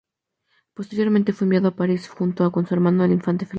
[0.73, 3.49] Posteriormente, fue enviado a París junto con su hermano, el infante Felipe.